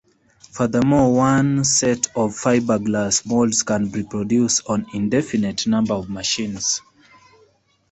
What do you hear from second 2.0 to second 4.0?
of fiberglass molds can